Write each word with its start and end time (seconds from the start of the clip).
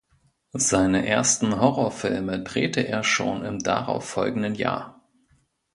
Seine 0.57 1.05
ersten 1.07 1.61
Horrorfilme 1.61 2.41
drehte 2.41 2.81
er 2.81 3.03
schon 3.03 3.45
im 3.45 3.59
darauffolgenden 3.59 4.55
Jahr. 4.55 4.99